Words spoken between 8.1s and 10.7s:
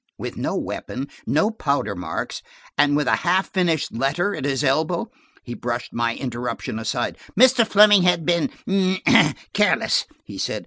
been–careless," he said.